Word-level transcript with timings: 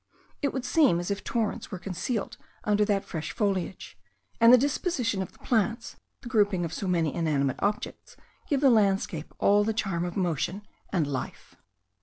It 0.41 0.51
would 0.51 0.65
seem 0.65 0.99
as 0.99 1.11
if 1.11 1.23
torrents 1.23 1.69
were 1.69 1.77
concealed 1.77 2.35
under 2.63 2.83
that 2.85 3.05
fresh 3.05 3.33
foliage; 3.33 3.99
and 4.39 4.51
the 4.51 4.57
disposition 4.57 5.21
of 5.21 5.31
the 5.33 5.37
plants, 5.37 5.95
the 6.23 6.27
grouping 6.27 6.65
of 6.65 6.73
so 6.73 6.87
many 6.87 7.13
inanimate 7.13 7.57
objects, 7.61 8.17
give 8.49 8.61
the 8.61 8.71
landscape 8.71 9.31
all 9.37 9.63
the 9.63 9.73
charm 9.73 10.03
of 10.03 10.17
motion 10.17 10.63
and 10.91 11.05
of 11.05 11.11
life. 11.13 11.53